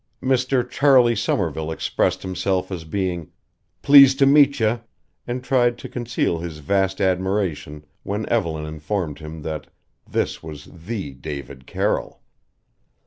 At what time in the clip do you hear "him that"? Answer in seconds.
9.19-9.67